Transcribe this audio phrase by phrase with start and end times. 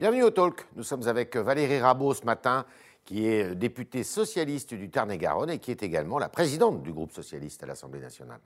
[0.00, 0.66] Bienvenue au Talk.
[0.76, 2.64] Nous sommes avec Valérie Rabault ce matin,
[3.04, 7.62] qui est députée socialiste du Tarn-et-Garonne et qui est également la présidente du groupe socialiste
[7.62, 8.40] à l'Assemblée nationale.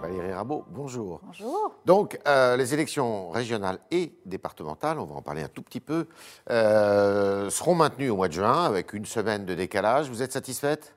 [0.00, 1.20] Valérie Rabault, bonjour.
[1.22, 1.72] Bonjour.
[1.86, 6.06] Donc, euh, les élections régionales et départementales, on va en parler un tout petit peu,
[6.50, 10.08] euh, seront maintenues au mois de juin avec une semaine de décalage.
[10.10, 10.94] Vous êtes satisfaite?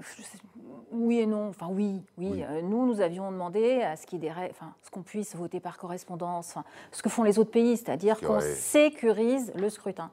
[0.00, 0.38] Je sais-
[0.92, 1.48] Oui et non.
[1.48, 2.28] Enfin, oui, oui.
[2.32, 2.44] Oui.
[2.48, 6.50] Euh, nous, nous avions demandé à ce rè- enfin, ce qu'on puisse voter par correspondance,
[6.50, 10.10] enfin, ce que font les autres pays, c'est-à-dire C'est qu'on sécurise le scrutin.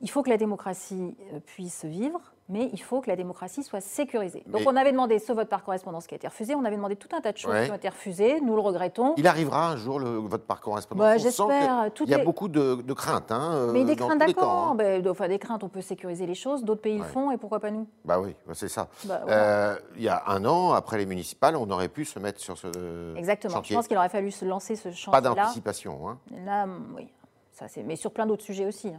[0.00, 2.20] Il faut que la démocratie euh, puisse vivre,
[2.52, 4.42] mais il faut que la démocratie soit sécurisée.
[4.46, 6.54] Donc, Mais- on avait demandé ce vote par correspondance qui a été refusé.
[6.54, 7.64] On avait demandé tout un tas de choses Ouais.
[7.64, 8.40] qui ont été refusées.
[8.42, 9.14] Nous le regrettons.
[9.16, 11.88] Il arrivera un jour le vote par correspondance Bah, j'espère.
[12.02, 13.32] Il y a beaucoup de, de craintes.
[13.32, 14.76] Hein, euh, Mais des dans craintes, d'accord.
[14.78, 15.02] hein.
[15.08, 16.62] Enfin, des craintes, on peut sécuriser les choses.
[16.62, 16.98] D'autres pays Ouais.
[16.98, 17.86] le font, et pourquoi pas nous?
[18.04, 18.88] Bah oui, bah c'est ça.
[19.06, 19.22] Bah.
[19.28, 22.58] Euh, il y a un an, après les municipales, on aurait pu se mettre sur
[22.58, 23.54] ce Exactement.
[23.54, 23.74] chantier.
[23.74, 25.34] Je pense qu'il aurait fallu se lancer ce Pas chantier-là.
[25.34, 26.18] d'anticipation, hein.
[26.44, 26.66] Là,
[26.96, 27.08] oui.
[27.52, 27.66] Ça.
[27.84, 28.92] Mais sur plein d'autres sujets aussi.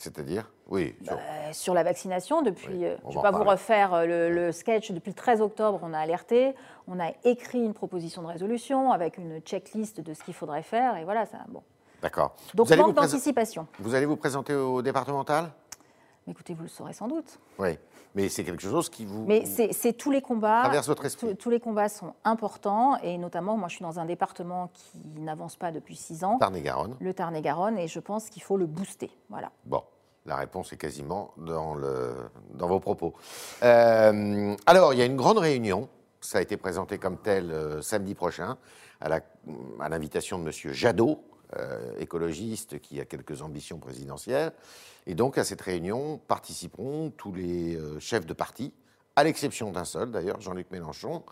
[0.00, 3.44] C'est-à-dire Oui, sur- Euh, sur la vaccination, depuis, Oui, euh, je ne vais pas vous
[3.44, 6.54] refaire euh, le, le sketch, depuis le 13 octobre, on a alerté,
[6.88, 10.96] on a écrit une proposition de résolution avec une checklist de ce qu'il faudrait faire,
[10.96, 11.62] et voilà, ça, bon.
[12.02, 12.34] d'accord.
[12.54, 13.66] Donc vous, manque d'anticipation.
[13.78, 15.50] vous allez vous présenter au départemental?
[16.30, 17.40] Écoutez, vous le saurez sans doute.
[17.58, 17.76] Oui,
[18.14, 20.62] mais c'est quelque chose qui vous Mais c'est, tous les combats.
[20.62, 21.26] traverse votre esprit.
[21.30, 24.98] Tous, tous les combats sont importants, et notamment, moi je suis dans un département qui
[25.20, 26.96] n'avance pas depuis six ans, Tarn-et-Garonne.
[27.00, 29.10] le Tarn-et-Garonne, et je pense qu'il faut le booster.
[29.28, 29.50] Voilà.
[29.66, 29.82] Bon,
[30.24, 32.14] la réponse est quasiment dans, le,
[32.54, 33.12] dans vos propos.
[33.64, 35.88] Euh, alors, il y a une grande réunion.
[36.20, 38.56] Ça a été présenté comme tel euh, samedi prochain,
[39.00, 39.20] à la-
[39.80, 40.52] à l'invitation de M.
[40.72, 41.24] Jadot,
[41.58, 44.52] euh, écologiste qui a quelques ambitions présidentielles.
[45.06, 48.72] Et donc, à cette réunion participeront tous les euh, chefs de parti,
[49.16, 51.24] à l'exception d'un seul d'ailleurs, Jean-Luc Mélenchon,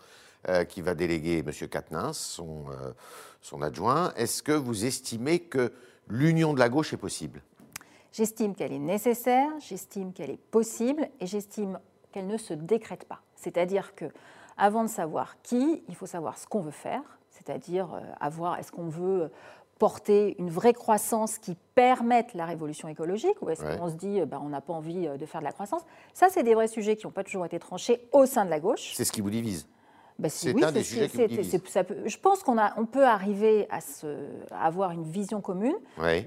[0.49, 1.51] euh, qui va déléguer M.
[1.69, 2.65] Quatennens, son,
[3.39, 4.11] son adjoint.
[4.17, 5.71] Est-ce que vous estimez que
[6.09, 7.41] l'union de la gauche est possible?
[8.11, 11.79] J'estime qu'elle est nécessaire, j'estime qu'elle est possible et j'estime
[12.11, 13.21] qu'elle ne se décrète pas.
[13.35, 14.05] C'est-à-dire que
[14.57, 18.89] avant de savoir qui, il faut savoir ce qu'on veut faire, c'est-à-dire avoir est-ce qu'on
[18.89, 19.31] veut
[19.79, 23.77] porter une vraie croissance qui permette la révolution écologique ou est-ce Ouais.
[23.77, 25.81] qu'on se dit ben, on n'a pas envie euh, de faire de la croissance?
[26.13, 28.59] Ça, c'est des vrais sujets qui n'ont pas toujours été tranchés au sein de la
[28.59, 28.91] gauche.
[28.93, 29.67] C'est ce qui vous divise.
[30.19, 31.49] Ben, C'est oui, un des sujets qui vous divise.
[31.49, 35.03] c'est- ça peut- Je pense qu'on a- on peut arriver à, se- à avoir une
[35.05, 35.75] vision commune.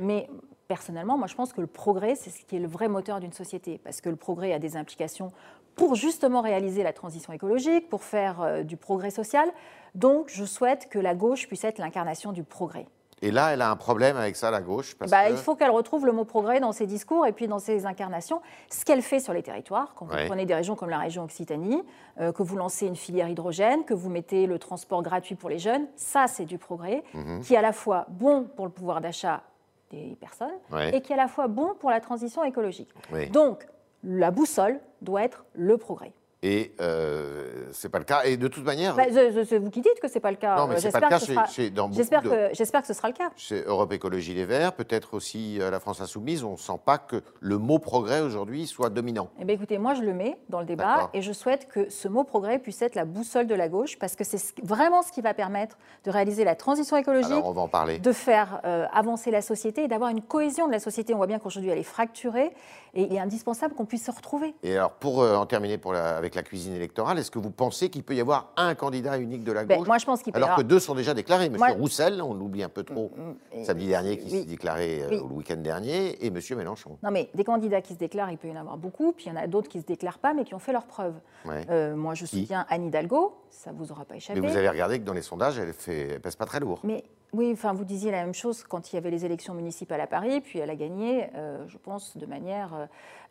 [0.01, 0.29] Mais
[0.67, 3.35] personnellement, moi, je pense que le progrès, c'est ce qui est le vrai moteur d'une
[3.35, 3.79] société.
[3.85, 5.31] Parce que le progrès a des implications
[5.77, 9.47] pour justement réaliser la transition écologique, pour faire euh, du progrès social.
[9.95, 12.87] Donc, je souhaite que la gauche puisse être l'incarnation du progrès.
[13.23, 14.95] Et là, elle a un problème avec ça, la gauche.
[14.97, 15.31] Parce Bah, que...
[15.31, 18.43] Il faut qu'elle retrouve le mot progrès dans ses discours et puis dans ses incarnations.
[18.69, 20.23] Ce qu'elle fait sur les territoires, quand Ouais.
[20.23, 21.83] vous prenez des régions comme la région Occitanie,
[22.21, 25.59] euh, que vous lancez une filière hydrogène, que vous mettez le transport gratuit pour les
[25.59, 27.41] jeunes, ça, c'est du progrès Mhm.
[27.43, 29.43] qui est à la fois bon pour le pouvoir d'achat
[29.91, 30.97] des personnes Ouais.
[30.97, 32.91] et qui est à la fois bon pour la transition écologique.
[33.31, 33.67] Donc,
[34.03, 36.13] la boussole doit être le progrès.
[36.45, 38.23] Et euh, c'est pas le cas.
[38.25, 40.37] Et de toute manière, Bah, je- je- c'est vous qui dites que c'est pas le
[40.37, 40.57] cas.
[40.57, 41.45] non, mais Euh, c'est pas le cas sera-
[41.93, 42.29] J'espère de...
[42.29, 43.31] que, j'espère que ce sera le cas.
[43.37, 47.23] Chez Europe Écologie Les Verts, peut-être aussi la France Insoumise, on ne sent pas que
[47.41, 49.29] le mot progrès aujourd'hui soit dominant.
[49.41, 52.09] Eh bien, écoutez, moi, je le mets dans le débat et je souhaite que ce
[52.09, 55.13] mot progrès puisse être la boussole de la gauche parce que c'est ce- vraiment ce
[55.13, 58.01] qui va permettre de réaliser la transition écologique, Alors on va en parler.
[58.01, 61.15] de faire euh, avancer la société et d'avoir une cohésion de la société.
[61.15, 62.51] On voit bien qu'aujourd'hui, elle est fracturée
[62.95, 64.55] et il est indispensable qu'on puisse se retrouver.
[64.65, 67.51] Et alors pour euh, en terminer pour la- avec la cuisine électorale, est-ce que vous
[67.51, 70.23] pensez qu'il peut y avoir un candidat unique de la Ben, gauche moi, je pense
[70.23, 72.83] qu'il peut alors que deux sont déjà déclarés Monsieur Moi- Roussel, on l'oublie un peu
[72.85, 73.11] trop,
[73.53, 74.31] Et- samedi dernier, qui oui.
[74.41, 75.17] s'est déclaré euh, Oui.
[75.17, 76.99] le week-end dernier, et Monsieur Mélenchon.
[77.03, 79.29] Non, mais des candidats qui se déclarent, il peut y en avoir beaucoup, puis il
[79.29, 81.15] y en a d'autres qui ne se déclarent pas, mais qui ont fait leurs preuves.
[81.45, 81.65] Ouais.
[81.71, 84.41] Euh, moi, je soutiens Anne Hidalgo, ça ne vous aura pas échappé.
[84.41, 86.81] Mais vous avez regardé que dans les sondages, elle, fait, elle pèse pas très lourd.
[86.85, 87.05] Mais
[87.35, 90.07] oui, enfin, vous disiez la même chose quand il y avait les élections municipales à
[90.07, 92.87] Paris, puis elle a gagné, euh, je pense, de manière euh,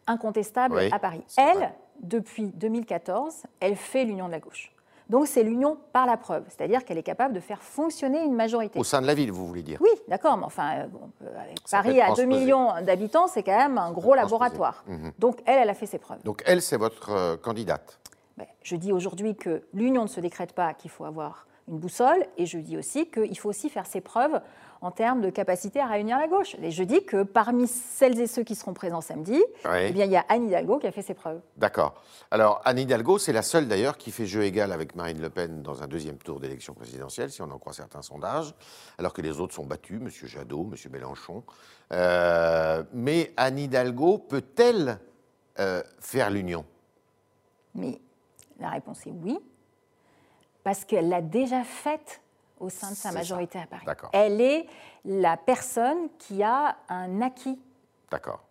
[0.07, 1.23] incontestable Oui, à Paris.
[1.37, 1.75] Elle, vrai.
[2.01, 4.71] depuis 2014, elle fait l'union de la gauche.
[5.09, 8.79] Donc c'est l'union par la preuve, c'est-à-dire qu'elle est capable de faire fonctionner une majorité.
[8.79, 9.77] Au sein de la ville, vous voulez dire?
[9.81, 12.27] Oui, d'accord, mais enfin, euh, bon, euh, avec Paris à 2 transposé.
[12.27, 14.85] millions d'habitants, c'est quand même un gros laboratoire.
[14.87, 15.11] Mhm.
[15.19, 16.23] Donc elle, elle a fait ses preuves.
[16.23, 17.99] Donc elle, c'est votre euh, candidate?
[18.37, 22.25] Ben, Je dis aujourd'hui que l'union ne se décrète pas, qu'il faut avoir une boussole,
[22.37, 24.39] et je dis aussi qu'il faut aussi faire ses preuves
[24.81, 26.55] en termes de capacité à réunir la gauche.
[26.61, 30.11] Et je dis que parmi celles et ceux qui seront présents samedi, eh bien, il
[30.11, 31.39] y a Anne Hidalgo qui a fait ses preuves.
[31.57, 31.93] D'accord.
[32.31, 35.61] Alors, Anne Hidalgo, c'est la seule d'ailleurs qui fait jeu égal avec Marine Le Pen
[35.61, 38.55] dans un deuxième tour d'élection présidentielle, si on en croit certains sondages,
[38.97, 40.09] alors que les autres sont battus, M.
[40.09, 40.91] Jadot, M.
[40.91, 41.43] Mélenchon.
[41.93, 44.99] Euh, mais Anne Hidalgo peut-elle
[45.59, 46.65] euh, faire l'union?
[47.75, 47.99] Mais
[48.59, 49.37] la réponse est oui.
[50.63, 52.20] Parce qu'elle l'a déjà faite
[52.61, 53.85] au sein de sa majorité à Paris.
[54.13, 54.65] Elle est
[55.05, 57.59] la personne qui a un acquis.
[58.11, 58.41] D'accord.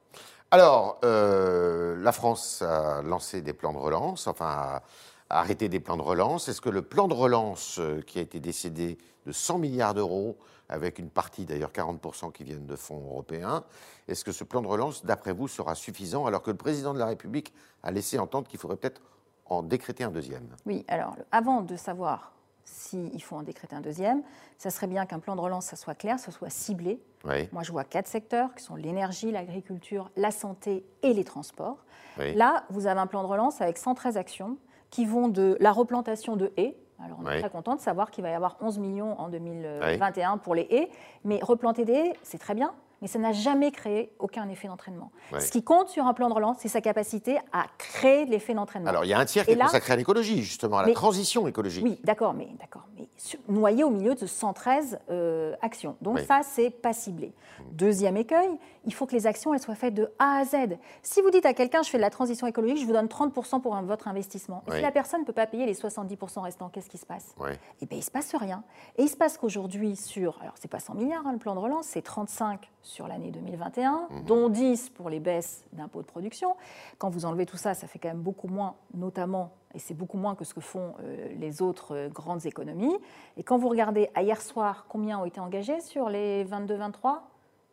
[0.51, 4.83] Alors, euh, la France a lancé des plans de relance, enfin, a,
[5.29, 6.49] arrêté des plans de relance.
[6.49, 10.37] Est-ce que le plan de relance euh, qui a été décédé de 100 milliards d'euros,
[10.69, 13.63] avec une partie d'ailleurs 40% qui viennent de fonds européens,
[14.09, 16.99] est-ce que ce plan de relance, d'après vous, sera suffisant alors que le président de
[16.99, 17.55] la République
[17.85, 19.01] a laissé entendre qu'il faudrait peut-être
[19.47, 20.49] en décréter un deuxième?
[20.67, 22.33] Oui, alors avant de savoir
[22.65, 24.23] s'il faut en décréter un deuxième,
[24.59, 27.01] ça serait bien qu'un plan de relance, ça soit clair, ça soit ciblé.
[27.25, 31.79] Oui, Moi, je vois quatre secteurs qui sont l'énergie, l'agriculture, la santé et les transports.
[32.19, 32.35] oui.
[32.35, 34.57] Là, vous avez un plan de relance avec 113 actions
[34.91, 36.77] qui vont de la replantation de haies.
[37.05, 37.41] Alors, on est Oui.
[37.41, 40.91] très content de savoir qu'il va y avoir 11 millions en 2021 pour les haies.
[41.25, 45.11] Mais replanter des haies, c'est très bien, mais ça n'a jamais créé aucun effet d'entraînement.
[45.39, 48.55] Ce qui compte sur un plan de relance, c'est sa capacité à créer de l'effet
[48.55, 48.89] d'entraînement.
[48.91, 50.89] Alors, il y a un tiers qui est là- consacré à l'écologie, justement, à la
[50.89, 51.85] Mais- transition écologique.
[51.85, 53.09] Oui, d'accord, mais, d'accord, mais
[53.49, 55.97] noyé au milieu de 113 euh, actions.
[56.01, 56.25] Donc Oui.
[56.27, 57.33] ça, c'est pas ciblé.
[57.73, 58.51] Deuxième écueil,
[58.85, 60.57] il faut que les actions elles soient faites de A à Z.
[61.03, 63.61] Si vous dites à quelqu'un, je fais de la transition écologique, je vous donne 30%
[63.61, 64.63] pour un- votre investissement.
[64.67, 64.77] Et Oui.
[64.77, 67.35] si la personne ne peut pas payer les 70% restants, qu'est-ce qui se passe?
[67.39, 67.51] Oui.
[67.83, 68.63] eh bien, il ne se passe rien.
[68.99, 71.61] Et il se passe qu'aujourd'hui, sur, alors c'est pas 100 milliards hein, le plan de
[71.61, 74.25] relance, c'est 35 sur l'année 2021, Mhm.
[74.25, 76.57] dont 10 pour les baisses d'impôts de production.
[76.99, 80.19] Quand vous enlevez tout ça, ça fait quand même beaucoup moins, notamment, et c'est beaucoup
[80.19, 82.97] moins que ce que font euh, les autres euh, grandes économies.
[83.37, 87.23] Et quand vous regardez à hier soir, combien ont été engagés sur les 22-23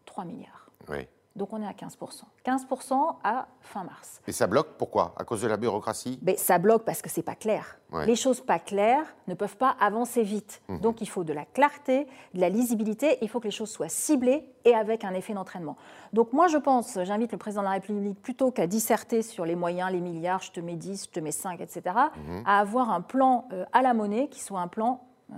[0.06, 0.70] 3 milliards.
[0.90, 1.08] oui.
[1.38, 2.24] Donc on est à 15%.
[2.46, 4.22] 15% à fin mars.
[4.28, 5.14] Et ça bloque, pourquoi?
[5.18, 6.20] À cause de la bureaucratie?
[6.24, 7.78] Mais ça bloque parce que c'est pas clair.
[7.94, 8.06] Ouais.
[8.06, 10.62] Les choses pas claires ne peuvent pas avancer vite.
[10.68, 10.80] Mhm.
[10.80, 13.18] Donc il faut de la clarté, de la lisibilité.
[13.22, 15.78] Il faut que les choses soient ciblées et avec un effet d'entraînement.
[16.12, 19.56] Donc moi je pense, j'invite le président de la République plutôt qu'à disserter sur les
[19.56, 21.82] moyens, les milliards, je te mets 10, je te mets 5, etc.,
[22.18, 22.44] Mhm.
[22.46, 25.36] à avoir un plan euh, à la monnaie qui soit un plan euh,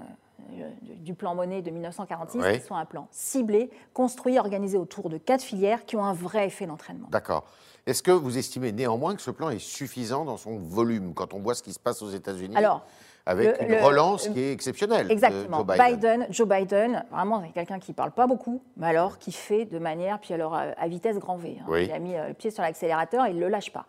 [0.98, 2.60] du plan monnaie de 1946, Ouais.
[2.60, 6.48] qui soit un plan ciblé, construit, organisé autour de quatre filières qui ont un vrai
[6.48, 7.08] effet d'entraînement.
[7.12, 7.46] D'accord.
[7.86, 11.40] Est-ce que vous estimez néanmoins que ce plan est suffisant dans son volume quand on
[11.40, 12.86] voit ce qui se passe aux États-unis Alors,
[13.26, 15.58] avec le- une le- relance qui est exceptionnelle Exactement.
[15.60, 15.96] Joe Biden?
[15.96, 16.28] Biden.
[16.30, 20.20] Joe Biden, vraiment, c'est quelqu'un qui parle pas beaucoup, mais alors qui fait de manière,
[20.20, 21.58] puis alors à, vitesse grand V.
[21.60, 21.66] hein.
[21.68, 21.86] Oui.
[21.86, 23.86] Il a mis euh, le pied sur l'accélérateur, il ne le lâche pas.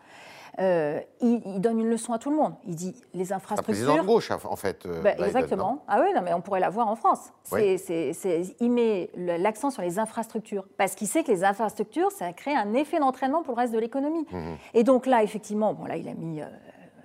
[0.59, 2.53] Euh, il, il donne une leçon à tout le monde.
[2.67, 3.55] Il dit les Un président
[3.95, 4.05] de infrastructures.
[4.05, 4.85] gauche, en fait.
[4.85, 5.83] euh, Bah, Biden, exactement.
[5.87, 7.31] Ah oui, non, mais on pourrait l'avoir en France.
[7.51, 7.77] Oui.
[7.77, 8.11] c'est-
[8.59, 12.73] il met l'accent sur les infrastructures parce qu'il sait que les infrastructures, ça crée un
[12.73, 14.25] effet d'entraînement pour le reste de l'économie.
[14.31, 14.57] Mhm.
[14.73, 16.41] Et donc là, effectivement, bon là, il a mis.
[16.41, 16.45] euh,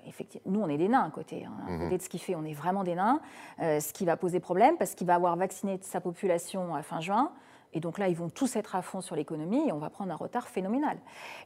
[0.08, 1.44] effectivement, nous, on est des nains à côté.
[1.46, 1.52] hein.
[1.68, 3.20] À côté de ce qu'il fait, on est vraiment des nains.
[3.62, 7.00] Euh, ce qui va poser problème parce qu'il va avoir vacciné sa population à fin
[7.00, 7.30] juin.
[7.72, 10.12] Et donc là, ils vont tous être à fond sur l'économie et on va prendre
[10.12, 10.96] un retard phénoménal.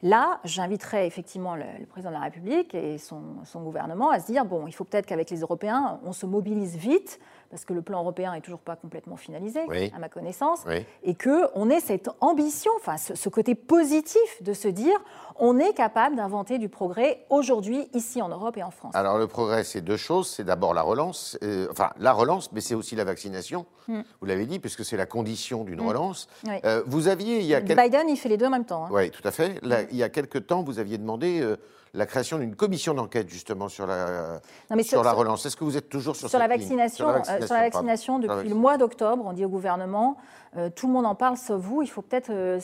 [0.02, 4.66] Là, j'inviterais effectivement le, président de la République et son gouvernement à se dire, bon,
[4.66, 7.20] il faut peut-être qu'avec les Européens, on se mobilise vite,
[7.50, 9.92] parce que le plan européen n'est toujours pas complètement finalisé, Oui.
[9.94, 10.84] à ma connaissance, Oui.
[11.02, 14.96] et qu'on ait cette ambition, enfin ce, ce côté positif de se dire,
[15.36, 18.94] on est capable d'inventer du progrès aujourd'hui, ici en Europe et en France.
[18.94, 20.28] Alors le progrès, c'est deux choses.
[20.30, 23.66] C'est d'abord la relance, euh, enfin la relance, mais c'est aussi la vaccination.
[23.88, 24.00] Mm.
[24.20, 26.28] Vous l'avez dit, puisque c'est la condition d'une relance.
[26.46, 26.54] Oui.
[26.64, 27.80] Euh, vous aviez, il y a quelques...
[27.80, 28.84] Biden, il fait les deux en même temps.
[28.84, 28.90] hein.
[28.92, 29.58] Oui, tout à fait.
[29.64, 31.56] Là, il y a quelques temps, vous aviez demandé euh,
[31.92, 34.40] la création d'une commission d'enquête justement sur la,
[34.70, 35.44] Non, mais sur sur- la relance.
[35.46, 36.58] Est-ce que vous êtes toujours sur, Sur la, ligne?
[36.58, 40.16] Vaccination, euh, sur la vaccination, la depuis le mois d'octobre, on dit au gouvernement,
[40.56, 42.60] euh, tout le monde en parle sauf vous, il faut peut-être euh,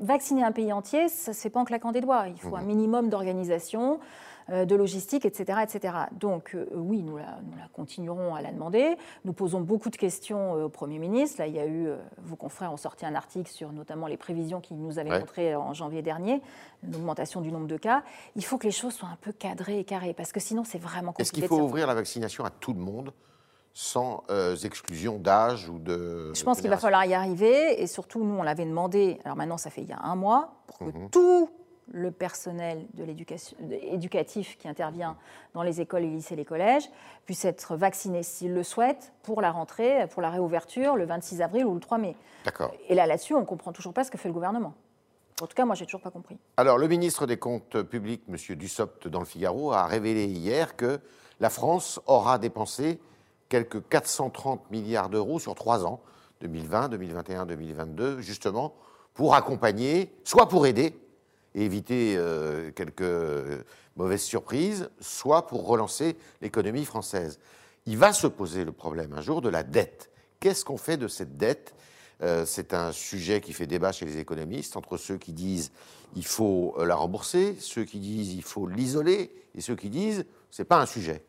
[0.00, 2.26] vacciner un pays entier, ça ne se fait pas en claquant des doigts.
[2.28, 3.96] Il faut un minimum d'organisation, euh,
[4.48, 5.58] de logistique, etc.
[5.62, 5.94] etc.
[6.12, 8.96] Donc euh, oui, nous la, nous la continuerons à la demander.
[9.24, 11.40] Nous posons beaucoup de questions euh, au Premier ministre.
[11.40, 14.16] Là, il y a eu, euh, vos confrères ont sorti un article sur notamment les
[14.16, 15.20] prévisions qu'il nous avait Ouais.
[15.20, 16.40] montrées en janvier dernier,
[16.90, 18.02] l'augmentation du nombre de cas.
[18.36, 20.78] Il faut que les choses soient un peu cadrées et carrées, parce que sinon c'est
[20.78, 21.22] vraiment compliqué.
[21.22, 23.12] Est-ce qu'il faut ouvrir la vaccination à tout le monde
[23.74, 28.24] sans euh, exclusion d'âge ou de Je pense qu'il va falloir y arriver et surtout,
[28.24, 30.84] nous, on l'avait demandé, alors maintenant, ça fait il y a un mois, pour que
[30.84, 31.10] Mhm.
[31.10, 31.48] tout
[31.92, 33.04] le personnel de
[33.70, 35.16] éducatif qui intervient
[35.54, 36.88] dans les écoles, les lycées, les collèges
[37.24, 41.64] puisse être vacciné s'il le souhaite pour la rentrée, pour la réouverture le 26 avril
[41.64, 42.16] ou le 3 mai.
[42.44, 42.72] D'accord.
[42.88, 44.74] Et là, là-dessus, on ne comprend toujours pas ce que fait le gouvernement.
[45.40, 46.36] En tout cas, moi, j'ai toujours pas compris.
[46.56, 48.56] Alors, le ministre des Comptes publics, M.
[48.56, 51.00] Dussopt, dans le Figaro, a révélé hier que
[51.40, 52.98] la France aura dépensé
[53.48, 56.00] quelques 430 milliards d'euros sur trois ans,
[56.40, 58.74] 2020, 2021, 2022, justement,
[59.14, 60.94] pour accompagner, soit pour aider
[61.58, 63.64] et éviter euh, quelques
[63.96, 67.40] mauvaises surprises, soit pour relancer l'économie française.
[67.86, 70.10] Il va se poser le problème un jour de la dette.
[70.38, 71.74] Qu'est-ce qu'on fait de cette dette?
[72.22, 75.72] Euh, C'est un sujet qui fait débat chez les économistes, entre ceux qui disent
[76.14, 80.64] il faut la rembourser, ceux qui disent il faut l'isoler, et ceux qui disent c'est
[80.64, 81.24] pas un sujet.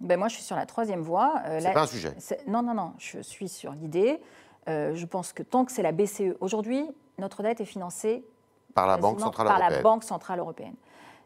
[0.00, 1.34] ben Moi, je suis sur la troisième voie.
[1.46, 2.14] Euh, c'est pas un sujet.
[2.46, 2.92] Non, non, non.
[2.98, 4.20] Je suis sur l'idée.
[4.68, 6.86] Euh, je pense que tant que c'est la BCE, aujourd'hui,
[7.18, 8.24] notre dette est financée
[8.76, 9.76] par la Banque Centrale par Européenne.
[9.76, 10.74] la Banque Centrale Européenne.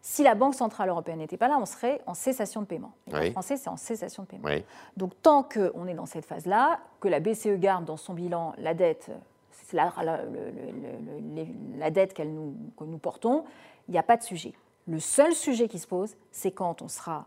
[0.03, 2.93] Si la Banque Centrale Européenne n'était pas là, on serait en cessation de paiement.
[3.13, 4.65] En français, c'est en cessation de paiement.
[4.97, 8.73] Donc, tant qu'on est dans cette phase-là, que la BCE garde dans son bilan la
[8.73, 9.11] dette,
[9.73, 10.21] la, la,
[11.77, 13.45] la, dette nous, que nous portons,
[13.89, 14.55] il n'y a pas de sujet.
[14.87, 17.27] Le seul sujet qui se pose, c'est quand on sera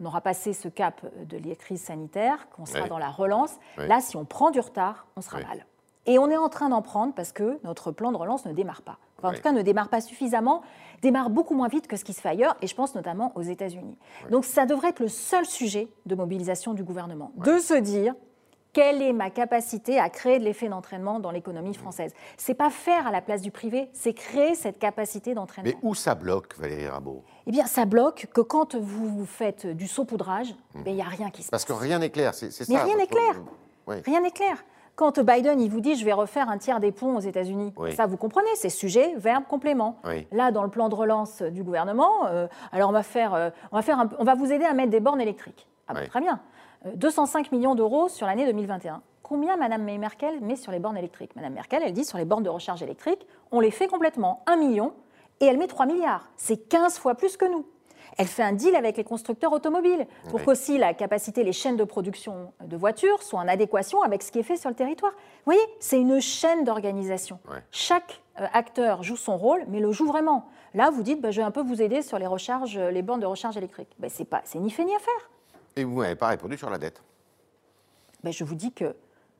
[0.00, 3.52] on aura passé ce cap de la crise sanitaire, qu'on sera dans la relance.
[3.76, 5.66] Là, si on prend du retard, on sera mal.
[6.06, 8.82] Et on est en train d'en prendre parce que notre plan de relance ne démarre
[8.82, 8.98] pas.
[9.18, 10.62] Enfin, en tout cas, ne démarre pas suffisamment,
[11.00, 13.42] démarre beaucoup moins vite que ce qui se fait ailleurs, et je pense notamment aux
[13.42, 13.96] États-Unis.
[14.30, 18.14] Donc ça devrait être le seul sujet de mobilisation du gouvernement, de se dire
[18.74, 22.12] quelle est ma capacité à créer de l'effet d'entraînement dans l'économie française?
[22.36, 25.70] C'est pas faire à la place du privé, c'est créer cette capacité d'entraînement.
[25.72, 27.22] Mais où ça bloque, Valérie Rabault?
[27.46, 30.82] Eh bien, ça bloque que quand vous faites du saupoudrage, mmh.
[30.82, 31.64] ben, il n'y a rien qui se passe.
[31.64, 32.64] Parce que rien n'est clair, c'est ça.
[32.68, 33.40] Mais rien n'est clair.
[33.86, 34.64] Rien n'est clair.
[34.96, 38.06] Quand Biden il vous dit je vais refaire un tiers des ponts aux États-Unis, ça
[38.06, 39.98] vous comprenez, c'est sujet, verbe, complément.
[40.32, 43.76] Là, dans le plan de relance du gouvernement, euh, alors on va faire, euh, on
[43.76, 45.66] va faire, on va vous aider à mettre des bornes électriques.
[45.88, 46.40] Ah bah, très bien.
[46.94, 49.02] 205 euh, millions d'euros sur l'année 2021.
[49.22, 51.34] Combien Mme Merkel met sur les bornes électriques?
[51.34, 54.56] Mme Merkel, elle dit sur les bornes de recharge électrique, on les fait complètement, 1
[54.56, 54.92] million,
[55.40, 56.28] et elle met 3 milliards.
[56.36, 57.66] C'est 15 fois plus que nous.
[58.16, 61.84] Elle fait un deal avec les constructeurs automobiles pour qu'aussi la capacité, les chaînes de
[61.84, 65.12] production de voitures soient en adéquation avec ce qui est fait sur le territoire.
[65.12, 67.38] Vous voyez, c'est une chaîne d'organisation.
[67.70, 70.48] Chaque euh, acteur joue son rôle, mais le joue vraiment.
[70.74, 73.20] Là, vous dites, bah, je vais un peu vous aider sur les recharges, les bornes
[73.20, 73.90] de recharge électrique.
[73.98, 75.30] Ben, c'est pas, c'est ni fait ni à faire.
[75.76, 77.02] Et vous n'avez pas répondu sur la dette?
[78.22, 78.94] Ben, Je vous dis que.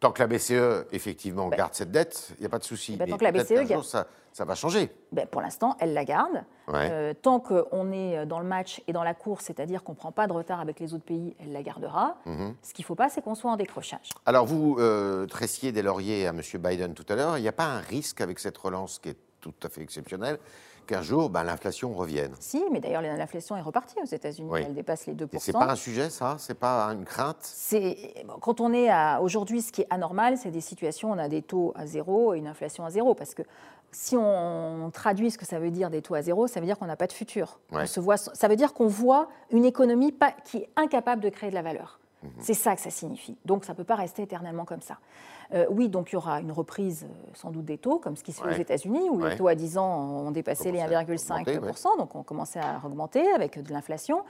[0.05, 2.95] Tant que la BCE, effectivement, ben garde cette dette, il n'y a pas de souci.
[2.99, 3.85] Ben, tant que la BCE garde.
[3.85, 4.91] Ça, ça, va changer.
[5.13, 6.45] Ben, pour l'instant, elle la garde.
[6.69, 10.13] Euh, tant qu'on est dans le match et dans la course, c'est-à-dire qu'on ne prend
[10.13, 12.19] pas de retard avec les autres pays, elle la gardera.
[12.27, 12.55] Mhm.
[12.61, 14.11] Ce qu'il ne faut pas, c'est qu'on soit en décrochage.
[14.27, 16.43] Alors, vous euh, tressiez des lauriers à M.
[16.59, 17.39] Biden tout à l'heure.
[17.39, 19.19] Il n'y a pas un risque avec cette relance qui est
[19.53, 20.39] tout à fait exceptionnelle
[20.87, 22.33] qu'un jour, ben, l'inflation revienne.
[22.41, 24.51] Si, mais d'ailleurs, l'inflation est repartie aux États-Unis.
[24.57, 25.29] Elle dépasse les 2%.
[25.39, 26.37] C'est pas un sujet, ça?
[26.39, 27.39] C'est pas une crainte?
[27.41, 29.21] C'est Quand on est à.
[29.23, 32.35] Aujourd'hui, ce qui est anormal, c'est des situations où on a des taux à zéro
[32.35, 33.15] et une inflation à zéro.
[33.15, 33.43] Parce que
[33.93, 36.79] si on traduit ce que ça veut dire des taux à zéro, ça veut dire
[36.79, 37.59] qu'on n'a pas de futur.
[37.71, 41.29] On se voit, ça veut dire qu'on voit une économie pas, qui est incapable de
[41.29, 41.99] créer de la valeur.
[42.25, 42.31] Mhm.
[42.41, 43.37] C'est ça que ça signifie.
[43.45, 44.99] Donc ça ne peut pas rester éternellement comme ça.
[45.53, 48.25] Euh, oui, donc il y aura une reprise euh, sans doute des taux, comme ce
[48.25, 51.99] qui se fait aux États-Unis, où les taux à 10 ans ont dépassé les 1,5%,
[51.99, 54.25] donc on commençait à augmenter avec de l'inflation.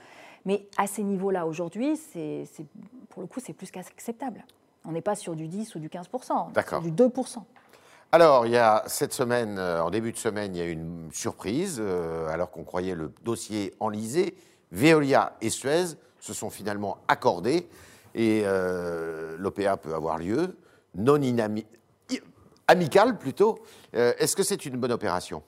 [0.45, 2.45] Mais à ces niveaux-là, aujourd'hui, c'est,
[3.09, 4.43] pour le coup, c'est plus qu'acceptable.
[4.87, 7.37] On n'est pas sur du 10 ou du 15%, on est sur du 2%.
[8.11, 11.09] Alors, il y a cette semaine, euh, en début de semaine, il y a une
[11.11, 11.81] surprise,
[12.29, 14.35] alors qu'on croyait le dossier enlisé.
[14.71, 15.95] Veolia et Suez
[16.25, 17.67] se sont finalement accordés
[18.15, 18.43] et
[19.37, 20.55] l'OPA peut avoir lieu
[20.95, 21.21] non
[22.67, 23.59] amical plutôt.
[23.95, 25.43] Euh, est-ce que c'est une bonne opération?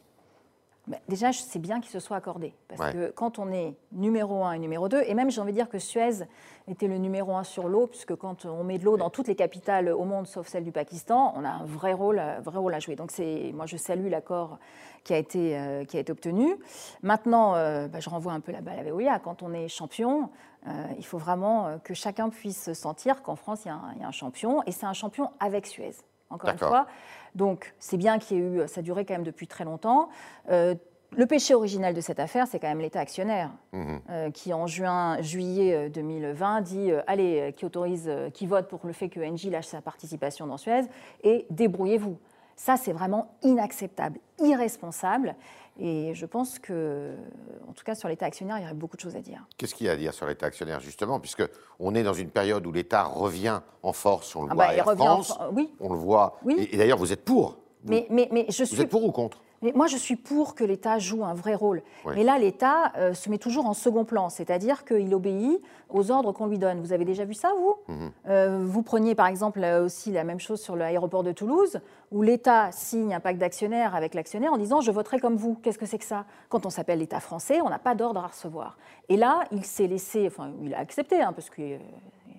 [1.10, 2.54] Déjà, c'est bien qu'ils se soient accordés.
[2.70, 5.58] Parce que quand on est numéro un et numéro 2, et même j'ai envie de
[5.58, 6.26] dire que Suez
[6.68, 9.36] était le numéro un sur l'eau, puisque quand on met de l'eau dans toutes les
[9.36, 12.80] capitales au monde, sauf celle du Pakistan, on a un vrai rôle, vrai rôle à
[12.80, 12.96] jouer.
[12.96, 13.12] Donc
[13.54, 14.60] moi, je salue l'accord
[15.04, 16.56] qui, a été, euh, qui a été obtenu.
[17.02, 19.20] Maintenant, euh, bah, je renvoie un peu la balle à Veolia.
[19.20, 20.30] Quand on est champion,
[20.68, 23.72] euh, il faut vraiment que chacun puisse sentir qu'en France, il y,
[24.04, 25.96] a un, champion, et c'est un champion avec Suez.
[26.30, 26.88] Encore une fois,
[27.36, 30.10] donc c'est bien qu'il y ait eu, ça durait quand même depuis très longtemps.
[30.50, 30.76] Euh,
[31.16, 34.02] le péché original de cette affaire, c'est quand même l'État actionnaire, mhm.
[34.10, 39.08] euh, qui en juin, juillet 2020 dit allez, qui autorise, qui vote pour le fait
[39.08, 40.84] que Engie lâche sa participation dans Suez,
[41.24, 42.18] et débrouillez-vous.
[42.58, 45.36] Ça, c'est vraiment inacceptable, irresponsable.
[45.80, 47.14] Et je pense que,
[47.70, 49.46] en tout cas, sur l'État actionnaire, il y aurait beaucoup de choses à dire.
[49.58, 52.66] Qu'est-ce qu'il y a à dire sur l'État actionnaire, justement, puisqu'on est dans une période
[52.66, 55.72] où l'État revient en force, on le ah voit bah, à France, oui.
[55.80, 56.40] on le voit.
[56.44, 56.68] Oui.
[56.72, 57.60] Et, d'ailleurs, vous êtes pour.
[57.84, 59.40] Mais, mais, mais je vous êtes pour ou contre?
[59.62, 61.82] Mais moi, je suis pour que l'État joue un vrai rôle.
[62.06, 66.32] Mais là, l'État euh, se met toujours en second plan, c'est-à-dire qu'il obéit aux ordres
[66.32, 66.80] qu'on lui donne.
[66.82, 67.76] Vous avez déjà vu ça, vous?
[67.88, 68.12] Mhm.
[68.28, 71.80] euh, Vous preniez par exemple aussi la même chose sur l'aéroport de Toulouse,
[72.12, 75.56] où l'État signe un pacte d'actionnaires avec l'actionnaire en disant je voterai comme vous.
[75.64, 76.26] Qu'est-ce que c'est que ça?
[76.50, 78.78] Quand on s'appelle l'État français, on n'a pas d'ordre à recevoir.
[79.10, 81.78] Et là, il s'est laissé, enfin, il a accepté, hein, parce que euh,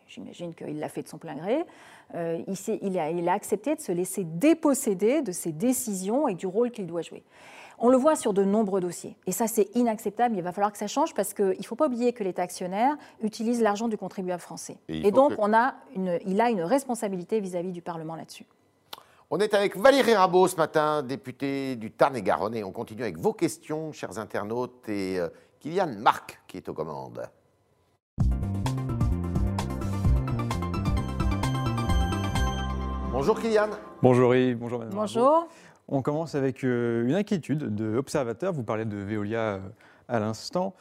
[0.08, 1.64] j'imagine qu'il l'a fait de son plein gré.
[2.14, 2.42] Euh,
[2.82, 7.02] il, a, accepté de se laisser déposséder de ses décisions et du rôle qu'il doit
[7.02, 7.22] jouer.
[7.78, 9.16] On le voit sur de nombreux dossiers.
[9.26, 10.36] Et ça, c'est inacceptable.
[10.36, 12.96] Il va falloir que ça change parce qu'il ne faut pas oublier que l'État actionnaire
[13.22, 14.78] utilise l'argent du contribuable français.
[14.88, 18.46] Et, donc, on a une, il a une responsabilité vis-à-vis du Parlement là-dessus.
[19.30, 22.56] On est avec Valérie Rabault ce matin, députée du Tarn-et-Garonne.
[22.56, 25.28] Et on continue avec vos questions, chers internautes, et euh,
[25.60, 27.28] Kylian Marc qui est aux commandes.
[33.18, 33.70] Bonjour Kylian.
[34.00, 34.94] Bonjour Yves, bonjour Madame.
[34.94, 35.48] Bonjour.
[35.88, 38.52] On commence avec euh, une inquiétude de observateurs.
[38.52, 39.58] Vous parlez de Veolia euh,
[40.06, 40.72] à l'instant.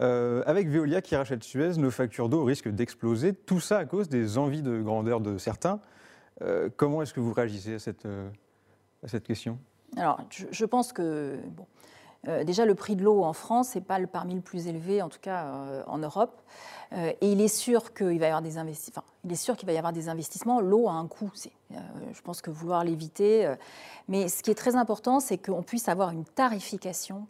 [0.00, 3.32] Euh, avec Veolia qui rachète Suez, nos factures d'eau risquent d'exploser.
[3.32, 5.78] Tout ça à cause des envies de grandeur de certains.
[6.42, 9.60] Euh, comment est-ce que vous réagissez à cette, à cette question?
[9.96, 11.64] Alors, je, je pense que bon,
[12.28, 15.02] euh, déjà le prix de l'eau en France n'est pas le parmi le plus élevé,
[15.02, 16.40] en tout cas euh, en Europe.
[16.92, 19.56] Euh, et il est sûr qu'il va y avoir des investi- enfin, il est sûr
[19.56, 20.60] qu'il va y avoir des investissements.
[20.60, 21.30] L'eau a un coût.
[21.70, 23.52] je pense que vouloir l'éviter.
[24.08, 27.26] mais ce qui est très important, c'est qu'on puisse avoir une tarification,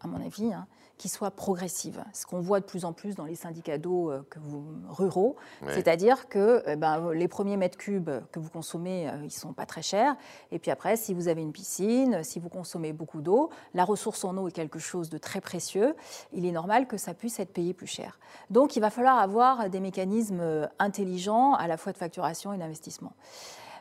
[0.00, 0.66] à mon avis, hein,
[0.98, 2.04] qui soit progressive.
[2.12, 5.36] Ce qu'on voit de plus en plus dans les syndicats d'eau euh, que vous, ruraux,
[5.62, 5.72] Ouais.
[5.74, 9.52] c'est-à-dire que euh, ben, les premiers mètres cubes que vous consommez, euh, ils ne sont
[9.52, 10.16] pas très chers.
[10.50, 14.24] Et puis après, si vous avez une piscine, si vous consommez beaucoup d'eau, la ressource
[14.24, 15.94] en eau est quelque chose de très précieux.
[16.32, 18.18] Il est normal que ça puisse être payé plus cher.
[18.50, 22.58] Donc il va falloir avoir des mécanismes euh, intelligents à la fois de facturation et
[22.58, 23.12] d'investissement.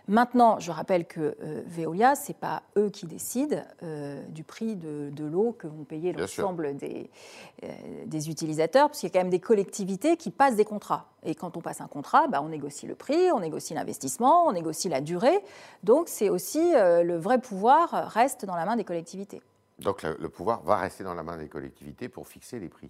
[0.09, 4.77] Maintenant, je rappelle que euh, Veolia, ce n'est pas eux qui décident euh, du prix
[4.77, 7.09] de, de l'eau que vont payer l'ensemble des,
[7.63, 7.67] euh,
[8.05, 11.09] des utilisateurs, parce qu'il y a quand même des collectivités qui passent des contrats.
[11.23, 14.53] Et quand on passe un contrat, bah, on négocie le prix, on négocie l'investissement, on
[14.53, 15.39] négocie la durée.
[15.83, 19.41] Donc c'est aussi euh, le vrai pouvoir reste dans la main des collectivités.
[19.79, 22.89] Donc le, le pouvoir va rester dans la main des collectivités pour fixer les prix.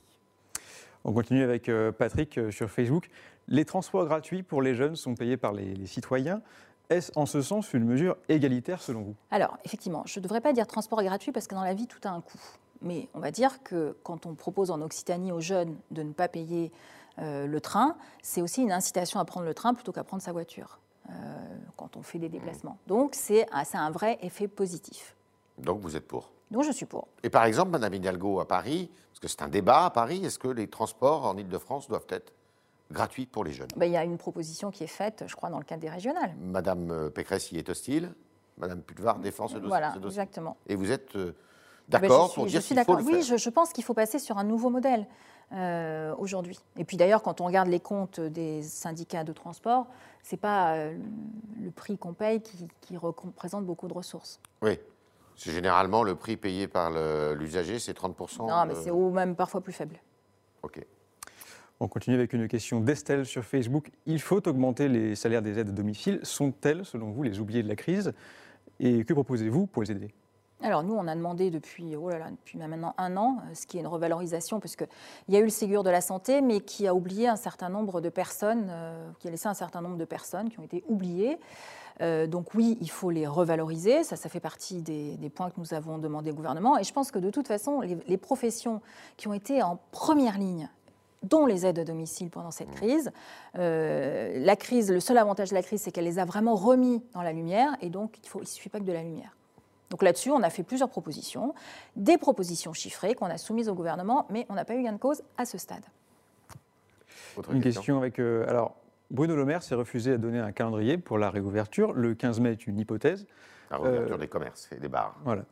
[1.03, 3.07] On continue avec Patrick sur Facebook.
[3.47, 6.41] Les transports gratuits pour les jeunes sont payés par les, les citoyens.
[6.89, 9.15] Est-ce en ce sens une mesure égalitaire selon vous?
[9.29, 11.99] Alors, effectivement, je ne devrais pas dire transport gratuit parce que dans la vie, tout
[12.05, 12.39] a un coût.
[12.81, 16.27] Mais on va dire que quand on propose en Occitanie aux jeunes de ne pas
[16.27, 16.71] payer
[17.19, 20.31] euh, le train, c'est aussi une incitation à prendre le train plutôt qu'à prendre sa
[20.31, 20.79] voiture
[21.09, 21.13] euh,
[21.75, 22.77] quand on fait des déplacements.
[22.87, 25.15] Donc, c'est un, c'est un vrai effet positif.
[25.57, 26.31] Donc vous êtes pour?
[26.51, 27.07] Donc, je suis pour.
[27.23, 30.39] Et par exemple, Madame Hidalgo à Paris, parce que c'est un débat à Paris, est-ce
[30.39, 32.31] que les transports en Ile-de-France doivent être
[32.91, 35.49] gratuits pour les jeunes Ben, il y a une proposition qui est faite, je crois,
[35.49, 36.35] dans le cadre des régionales.
[36.39, 38.13] Madame euh, Pécresse y est hostile,
[38.57, 39.67] Madame Pulvar défend ce dossier.
[39.67, 40.21] Voilà, ce dossier.
[40.21, 40.57] exactement.
[40.67, 41.33] Et vous êtes euh,
[41.89, 42.99] Ben, d'accord pour dire je suis qu'il faut d'accord.
[43.07, 45.05] le Oui, faire je, je pense qu'il faut passer sur un nouveau modèle
[45.53, 46.59] euh, aujourd'hui.
[46.77, 49.87] Et puis d'ailleurs, quand on regarde les comptes des syndicats de transport,
[50.23, 50.97] c'est pas euh,
[51.61, 54.39] le prix qu'on paye qui, qui représente beaucoup de ressources.
[54.61, 54.77] Oui.
[55.37, 56.89] C'est généralement le prix payé par
[57.35, 58.47] l'usager, c'est 30%.
[58.47, 59.99] non, mais euh, c'est ou même parfois plus faible.
[60.63, 60.83] Ok.
[61.79, 63.91] On continue avec une question d'Estelle sur Facebook.
[64.07, 66.19] Il faut augmenter les salaires des aides à domicile.
[66.23, 68.13] Sont-elles, selon vous, les oubliés de la crise?
[68.79, 70.11] Et que proposez-vous pour les aider?
[70.63, 72.09] Alors nous, on a demandé depuis, oh
[72.55, 74.87] maintenant un an, euh, ce qui est une revalorisation, parce qu'il
[75.29, 78.01] y a eu le Ségur de la santé, mais qui a oublié un certain nombre
[78.01, 81.37] de personnes, euh, qui a laissé un certain nombre de personnes qui ont été oubliées.
[82.01, 85.75] Euh, donc oui, il faut les revaloriser, ça, ça fait partie des, points que nous
[85.75, 86.79] avons demandé au gouvernement.
[86.79, 88.81] Et je pense que de toute façon, les professions
[89.15, 90.69] qui ont été en première ligne
[91.23, 93.11] dont les aides à domicile pendant cette crise.
[93.57, 97.01] Euh, la crise, le seul avantage de la crise, c'est qu'elle les a vraiment remis
[97.13, 99.35] dans la lumière, et donc il ne suffit pas que de la lumière.
[99.89, 101.53] Donc là-dessus, on a fait plusieurs propositions,
[101.95, 104.97] des propositions chiffrées qu'on a soumises au gouvernement, mais on n'a pas eu gain de
[104.97, 105.83] cause à ce stade.
[107.37, 108.19] Autre Une question avec.
[108.19, 108.75] euh, alors,
[109.11, 111.93] Bruno Le Maire s'est refusé à donner un calendrier pour la réouverture.
[111.93, 113.25] Le 15 mai est une hypothèse.
[113.69, 115.15] La réouverture Euh, des commerces et des bars.
[115.23, 115.43] Voilà.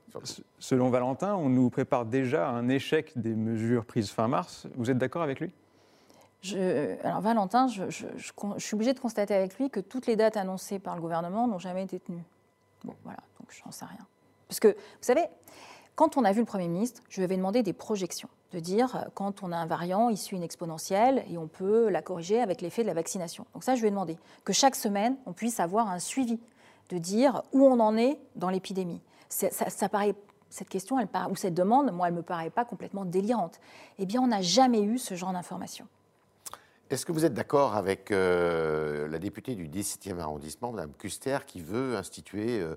[0.60, 4.68] Selon Valentin, on nous prépare déjà à un échec des mesures prises fin mars.
[4.76, 5.52] Vous êtes d'accord avec lui?
[6.42, 9.80] Je- alors Valentin, je, je- je con- je suis obligée de constater avec lui que
[9.80, 12.24] toutes les dates annoncées par le gouvernement n'ont jamais été tenues.
[12.84, 14.06] Bon, voilà, donc je n'en sais rien.
[14.48, 15.24] Parce que, vous savez,
[15.96, 18.96] quand on a vu le Premier ministre, je lui avais demandé des projections, de dire
[18.96, 22.40] euh, quand on a un variant, il suit une exponentielle et on peut la corriger
[22.42, 23.48] avec l'effet de la vaccination.
[23.56, 26.40] Donc ça, je lui ai demandé que chaque semaine, on puisse avoir un suivi,
[26.90, 29.02] de dire où on en est dans l'épidémie.
[29.30, 30.16] Ça, ça paraît,
[30.50, 33.60] cette question, elle paraît- ou cette demande, moi, elle ne me paraît pas complètement délirante.
[33.98, 35.88] Eh bien, on n'a jamais eu ce genre d'informations.
[36.92, 41.60] Est-ce que vous êtes d'accord avec euh, la députée du 17e arrondissement, Mme Custer, qui
[41.62, 42.76] veut instituer euh,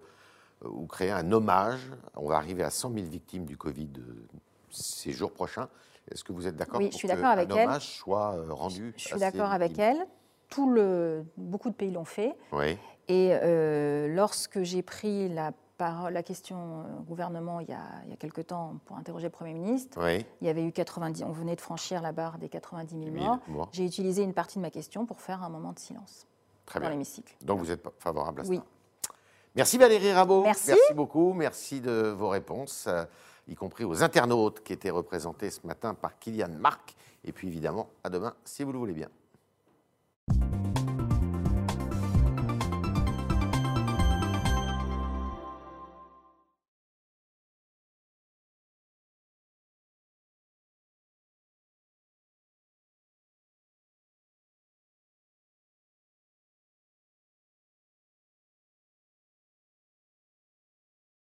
[0.65, 1.91] ou créer un hommage?
[2.17, 4.27] On va arriver à 100 000 victimes du Covid euh,
[4.71, 5.69] ces jours prochains.
[6.11, 7.65] Est-ce que vous êtes d'accord Oui, pour je suis que avec un elle.
[7.67, 9.99] hommage soit rendu Je suis d'accord avec elle.
[10.49, 12.35] Tout le, beaucoup de pays l'ont fait.
[12.53, 12.79] Oui.
[13.09, 18.11] Et euh, lorsque j'ai pris la, parole, la question au gouvernement il y, a, il
[18.11, 20.27] y a quelque temps pour interroger le Premier ministre, Oui.
[20.41, 23.23] il y avait eu 90, on venait de franchir la barre des 90 000 Mille,
[23.49, 23.69] morts.
[23.73, 26.27] J'ai utilisé une partie de ma question pour faire un moment de silence
[26.67, 27.35] très dans l'hémicycle.
[27.43, 28.61] Donc vous êtes favorable à ça Oui.
[29.55, 30.43] Merci Valérie Rabault.
[30.43, 30.73] Merci.
[30.95, 31.33] beaucoup.
[31.33, 33.05] Merci de vos réponses, euh,
[33.49, 36.95] y compris aux internautes qui étaient représentés ce matin par Kylian Marc.
[37.25, 39.09] Et puis évidemment, à demain si vous le voulez bien.